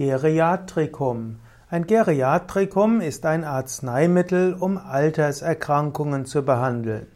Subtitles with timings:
[0.00, 1.40] Geriatrikum.
[1.68, 7.06] Ein Geriatrikum ist ein Arzneimittel, um Alterserkrankungen zu behandeln.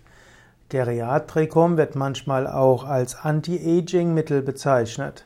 [0.69, 5.25] Geriatrikum wird manchmal auch als Anti-Aging-Mittel bezeichnet.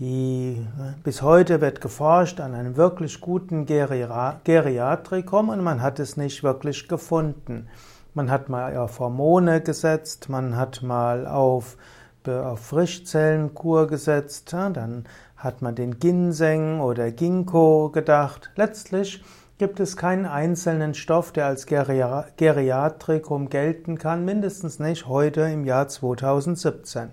[0.00, 0.66] Die,
[1.02, 6.88] bis heute wird geforscht an einem wirklich guten Geriatrikum und man hat es nicht wirklich
[6.88, 7.68] gefunden.
[8.12, 11.78] Man hat mal auf Hormone gesetzt, man hat mal auf
[12.28, 15.04] auf Frischzellenkur gesetzt, dann
[15.36, 18.50] hat man den Ginseng oder Ginkgo gedacht.
[18.56, 19.22] Letztlich
[19.58, 25.88] gibt es keinen einzelnen Stoff, der als Geriatrikum gelten kann, mindestens nicht heute im Jahr
[25.88, 27.10] 2017.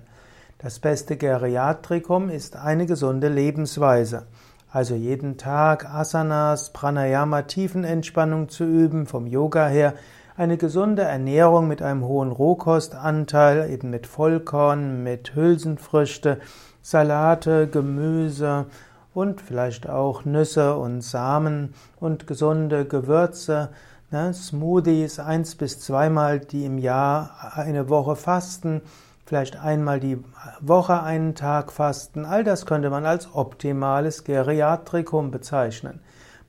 [0.58, 4.28] Das beste Geriatrikum ist eine gesunde Lebensweise.
[4.72, 9.94] Also jeden Tag Asanas, Pranayama, Tiefenentspannung zu üben, vom Yoga her,
[10.40, 16.40] eine gesunde Ernährung mit einem hohen Rohkostanteil, eben mit Vollkorn, mit Hülsenfrüchte,
[16.82, 18.68] Salate, Gemüse
[19.14, 23.72] und vielleicht auch Nüsse und Samen und gesunde Gewürze,
[24.12, 28.82] ne, Smoothies, eins bis zweimal die im Jahr eine Woche fasten,
[29.26, 30.24] vielleicht einmal die
[30.62, 36.00] Woche einen Tag fasten, all das könnte man als optimales Geriatrikum bezeichnen.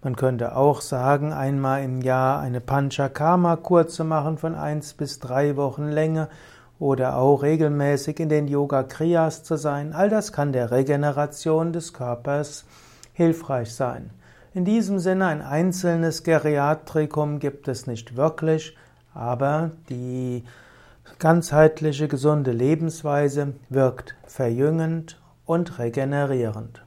[0.03, 5.57] Man könnte auch sagen, einmal im Jahr eine Panchakarma-Kur zu machen von eins bis drei
[5.57, 6.29] Wochen Länge
[6.79, 9.93] oder auch regelmäßig in den Yoga-Kriyas zu sein.
[9.93, 12.65] All das kann der Regeneration des Körpers
[13.13, 14.09] hilfreich sein.
[14.55, 18.77] In diesem Sinne, ein einzelnes Geriatrikum gibt es nicht wirklich,
[19.13, 20.45] aber die
[21.19, 26.83] ganzheitliche gesunde Lebensweise wirkt verjüngend und regenerierend.